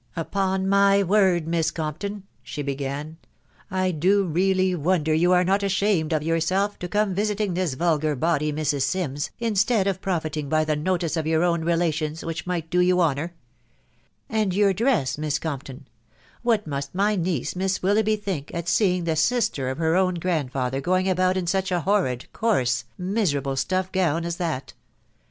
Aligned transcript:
"Upon 0.15 0.67
my 0.67 1.03
word, 1.03 1.47
Miss 1.47 1.69
Compton," 1.69 2.23
she 2.41 2.63
began, 2.63 3.17
iC 3.17 3.17
I 3.73 3.91
do 3.91 4.23
really 4.25 4.73
wonder 4.73 5.13
you 5.13 5.31
are 5.31 5.43
not 5.43 5.61
ashamed 5.61 6.11
of 6.11 6.23
yourself, 6.23 6.79
to 6.79 6.87
come 6.87 7.13
visiting 7.13 7.53
this 7.53 7.75
vulgar 7.75 8.15
body 8.15 8.51
Mrs. 8.51 8.81
Sims, 8.81 9.29
instead 9.39 9.85
of 9.85 10.01
pionting 10.01 10.51
\ry 10.51 10.63
\Yie 10.65 10.83
TkoUs» 10.83 11.07
Gt 11.21 11.25
your 11.27 11.43
own 11.43 11.63
relations, 11.63 12.25
which 12.25 12.47
might 12.47 12.71
do 12.71 12.79
you 12.81 12.95
\umo\xx. 12.95 12.97
ka& 12.97 13.21
^crax 13.21 13.29
THE 13.29 14.29
WIDOW 14.29 14.29
BARNABY. 14.29 14.55
91 14.55 14.75
dress, 14.77 15.17
Miss 15.19 15.37
Campton!... 15.37 15.87
What 16.41 16.65
must 16.65 16.95
my 16.95 17.15
niece, 17.15 17.55
Miss 17.55 17.83
Wil 17.83 17.97
loughby, 17.97 18.19
think, 18.19 18.49
at 18.55 18.67
seeing 18.67 19.03
the 19.03 19.15
sister 19.15 19.69
of 19.69 19.77
her 19.77 19.95
own 19.95 20.15
grandfather 20.15 20.81
going 20.81 21.07
about 21.07 21.37
in 21.37 21.45
such 21.45 21.71
a 21.71 21.81
horrid, 21.81 22.25
coarse, 22.33 22.85
miserable 22.97 23.55
stuff 23.55 23.91
gown 23.91 24.25
as 24.25 24.37
that 24.37 24.73